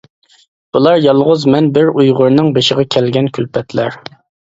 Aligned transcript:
بۇلار 0.77 0.95
يالغۇز 1.01 1.43
مەن 1.55 1.67
بىر 1.75 1.91
ئۇيغۇرنىڭ 1.91 2.49
بېشىغا 2.55 2.87
كەلگەن 2.97 3.29
كۈلپەتلەر. 3.37 4.01